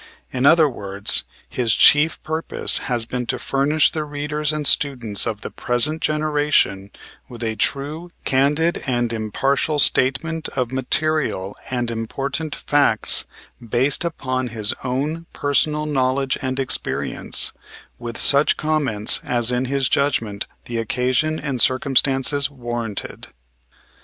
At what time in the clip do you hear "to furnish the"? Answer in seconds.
3.27-4.03